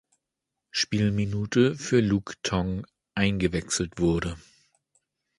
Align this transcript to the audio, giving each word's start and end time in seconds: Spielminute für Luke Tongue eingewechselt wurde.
Spielminute 0.71 1.75
für 1.75 1.99
Luke 2.01 2.33
Tongue 2.41 2.85
eingewechselt 3.13 3.99
wurde. 3.99 4.35